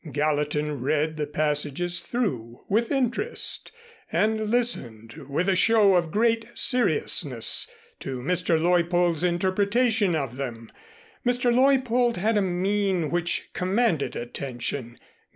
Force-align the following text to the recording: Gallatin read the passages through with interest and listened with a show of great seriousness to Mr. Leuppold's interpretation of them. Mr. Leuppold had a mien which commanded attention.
Gallatin 0.11 0.81
read 0.81 1.15
the 1.17 1.27
passages 1.27 1.99
through 1.99 2.61
with 2.67 2.91
interest 2.91 3.71
and 4.11 4.49
listened 4.49 5.13
with 5.29 5.47
a 5.47 5.55
show 5.55 5.93
of 5.93 6.09
great 6.09 6.43
seriousness 6.55 7.69
to 7.99 8.17
Mr. 8.17 8.59
Leuppold's 8.59 9.23
interpretation 9.23 10.15
of 10.15 10.37
them. 10.37 10.71
Mr. 11.23 11.53
Leuppold 11.53 12.17
had 12.17 12.35
a 12.35 12.41
mien 12.41 13.11
which 13.11 13.51
commanded 13.53 14.15
attention. 14.15 14.97